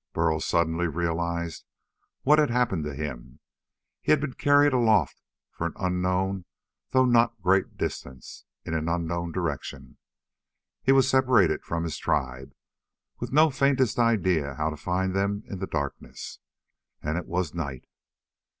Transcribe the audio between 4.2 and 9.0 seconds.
carried aloft an unknown though not great distance, in an